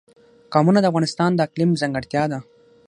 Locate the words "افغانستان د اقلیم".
0.91-1.71